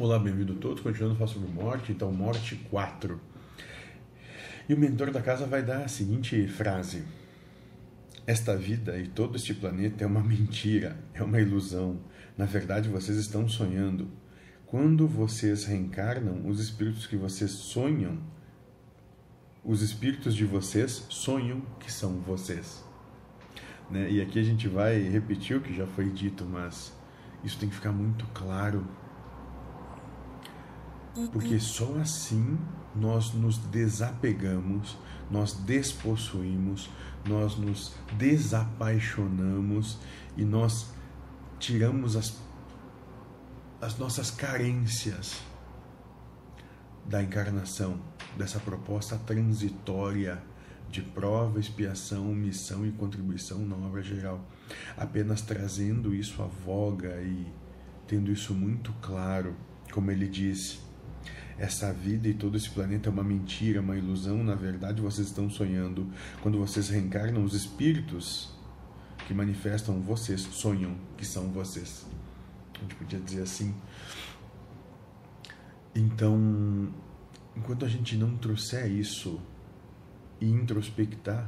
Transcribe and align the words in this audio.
Olá, 0.00 0.18
bem-vindo 0.18 0.54
todos. 0.54 0.82
Continuando 0.82 1.12
a 1.12 1.18
falar 1.18 1.30
sobre 1.30 1.52
morte, 1.52 1.92
então, 1.92 2.10
morte 2.10 2.56
4. 2.70 3.20
E 4.66 4.72
o 4.72 4.78
mentor 4.78 5.10
da 5.10 5.20
casa 5.20 5.44
vai 5.44 5.62
dar 5.62 5.82
a 5.82 5.88
seguinte 5.88 6.48
frase: 6.48 7.04
Esta 8.26 8.56
vida 8.56 8.98
e 8.98 9.06
todo 9.06 9.36
este 9.36 9.52
planeta 9.52 10.02
é 10.02 10.06
uma 10.06 10.22
mentira, 10.22 10.96
é 11.12 11.22
uma 11.22 11.38
ilusão. 11.38 12.00
Na 12.34 12.46
verdade, 12.46 12.88
vocês 12.88 13.18
estão 13.18 13.46
sonhando. 13.46 14.10
Quando 14.64 15.06
vocês 15.06 15.66
reencarnam, 15.66 16.48
os 16.48 16.60
espíritos 16.60 17.06
que 17.06 17.16
vocês 17.16 17.50
sonham, 17.50 18.20
os 19.62 19.82
espíritos 19.82 20.34
de 20.34 20.46
vocês 20.46 21.04
sonham 21.10 21.60
que 21.78 21.92
são 21.92 22.20
vocês. 22.20 22.82
Né? 23.90 24.10
E 24.10 24.22
aqui 24.22 24.38
a 24.38 24.44
gente 24.44 24.66
vai 24.66 24.98
repetir 24.98 25.58
o 25.58 25.60
que 25.60 25.76
já 25.76 25.86
foi 25.86 26.08
dito, 26.08 26.46
mas 26.46 26.90
isso 27.44 27.58
tem 27.58 27.68
que 27.68 27.74
ficar 27.74 27.92
muito 27.92 28.24
claro 28.28 28.88
porque 31.32 31.58
só 31.58 31.96
assim 31.98 32.58
nós 32.94 33.32
nos 33.34 33.58
desapegamos, 33.58 34.96
nós 35.30 35.54
despossuímos, 35.54 36.90
nós 37.26 37.56
nos 37.56 37.94
desapaixonamos 38.16 39.98
e 40.36 40.44
nós 40.44 40.90
tiramos 41.58 42.16
as, 42.16 42.36
as 43.80 43.98
nossas 43.98 44.30
carências 44.30 45.40
da 47.04 47.22
encarnação, 47.22 48.00
dessa 48.36 48.60
proposta 48.60 49.16
transitória 49.18 50.42
de 50.88 51.02
prova, 51.02 51.60
expiação, 51.60 52.24
missão 52.26 52.84
e 52.86 52.92
contribuição 52.92 53.58
na 53.60 53.76
obra 53.76 54.02
geral. 54.02 54.44
Apenas 54.96 55.40
trazendo 55.42 56.14
isso 56.14 56.42
à 56.42 56.46
voga 56.46 57.20
e 57.22 57.46
tendo 58.06 58.32
isso 58.32 58.54
muito 58.54 58.92
claro, 59.00 59.54
como 59.92 60.10
ele 60.10 60.28
disse 60.28 60.89
essa 61.60 61.92
vida 61.92 62.26
e 62.26 62.32
todo 62.32 62.56
esse 62.56 62.70
planeta 62.70 63.10
é 63.10 63.12
uma 63.12 63.22
mentira, 63.22 63.82
uma 63.82 63.94
ilusão, 63.94 64.42
na 64.42 64.54
verdade 64.54 65.02
vocês 65.02 65.26
estão 65.26 65.50
sonhando. 65.50 66.10
Quando 66.42 66.58
vocês 66.58 66.88
reencarnam, 66.88 67.44
os 67.44 67.52
espíritos 67.52 68.50
que 69.28 69.34
manifestam 69.34 70.00
vocês 70.00 70.40
sonham 70.40 70.96
que 71.18 71.26
são 71.26 71.50
vocês. 71.52 72.06
A 72.74 72.80
gente 72.80 72.94
podia 72.94 73.20
dizer 73.20 73.42
assim. 73.42 73.74
Então, 75.94 76.88
enquanto 77.54 77.84
a 77.84 77.88
gente 77.88 78.16
não 78.16 78.38
trouxer 78.38 78.90
isso 78.90 79.38
e 80.40 80.46
introspectar, 80.48 81.46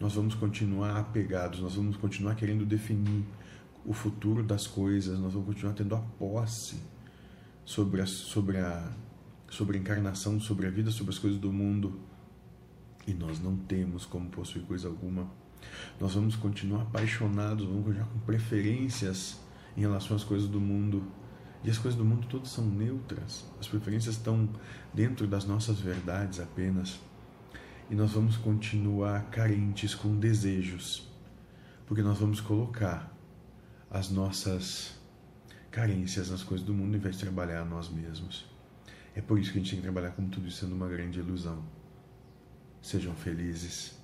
nós 0.00 0.14
vamos 0.14 0.34
continuar 0.34 0.96
apegados, 0.96 1.60
nós 1.60 1.76
vamos 1.76 1.96
continuar 1.96 2.34
querendo 2.34 2.66
definir 2.66 3.24
o 3.86 3.92
futuro 3.92 4.42
das 4.42 4.66
coisas, 4.66 5.20
nós 5.20 5.34
vamos 5.34 5.46
continuar 5.46 5.74
tendo 5.74 5.94
a 5.94 6.00
posse 6.00 6.82
sobre 7.64 8.00
a, 8.00 8.06
sobre 8.06 8.58
a 8.58 8.92
sobre 9.52 9.76
a 9.76 9.80
encarnação, 9.80 10.40
sobre 10.40 10.66
a 10.66 10.70
vida, 10.70 10.90
sobre 10.90 11.12
as 11.12 11.18
coisas 11.18 11.38
do 11.38 11.52
mundo. 11.52 12.00
E 13.06 13.12
nós 13.12 13.38
não 13.38 13.54
temos 13.54 14.06
como 14.06 14.30
possuir 14.30 14.64
coisa 14.64 14.88
alguma. 14.88 15.30
Nós 16.00 16.14
vamos 16.14 16.34
continuar 16.34 16.82
apaixonados, 16.82 17.66
vamos 17.66 17.84
continuar 17.84 18.08
com 18.08 18.18
preferências 18.20 19.38
em 19.76 19.82
relação 19.82 20.16
às 20.16 20.24
coisas 20.24 20.48
do 20.48 20.58
mundo. 20.58 21.04
E 21.62 21.68
as 21.68 21.76
coisas 21.76 21.98
do 21.98 22.04
mundo 22.04 22.26
todas 22.28 22.48
são 22.48 22.64
neutras. 22.64 23.44
As 23.60 23.68
preferências 23.68 24.16
estão 24.16 24.48
dentro 24.94 25.26
das 25.26 25.44
nossas 25.44 25.78
verdades 25.78 26.40
apenas. 26.40 26.98
E 27.90 27.94
nós 27.94 28.12
vamos 28.12 28.38
continuar 28.38 29.26
carentes 29.26 29.94
com 29.94 30.18
desejos. 30.18 31.06
Porque 31.86 32.02
nós 32.02 32.18
vamos 32.18 32.40
colocar 32.40 33.14
as 33.90 34.10
nossas 34.10 34.98
carências 35.70 36.30
nas 36.30 36.42
coisas 36.42 36.66
do 36.66 36.72
mundo 36.72 36.96
em 36.96 37.00
vez 37.00 37.16
de 37.16 37.22
trabalhar 37.22 37.66
nós 37.66 37.90
mesmos. 37.90 38.50
É 39.14 39.20
por 39.20 39.38
isso 39.38 39.52
que 39.52 39.58
a 39.58 39.60
gente 39.60 39.70
tem 39.70 39.78
que 39.80 39.82
trabalhar 39.82 40.10
como 40.12 40.28
tudo 40.28 40.48
isso 40.48 40.58
sendo 40.58 40.74
uma 40.74 40.88
grande 40.88 41.18
ilusão. 41.18 41.62
Sejam 42.80 43.14
felizes. 43.14 44.01